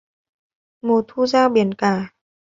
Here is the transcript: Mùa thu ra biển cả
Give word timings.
Mùa 0.85 1.01
thu 1.07 1.25
ra 1.25 1.49
biển 1.49 1.73
cả 1.73 2.13